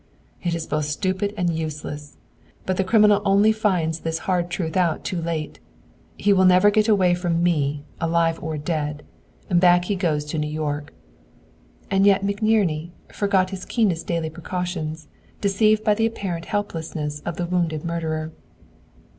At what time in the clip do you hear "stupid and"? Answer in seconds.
0.85-1.55